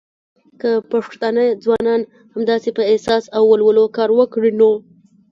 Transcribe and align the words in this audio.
که 0.61 0.69
پښتانه 0.91 1.43
ځوانان 1.63 2.01
همداسې 2.35 2.69
په 2.77 2.83
احساس 2.91 3.23
او 3.35 3.43
ولولو 3.51 3.85
کار 3.97 4.09
وکړی 4.13 4.51
نو 4.59 4.71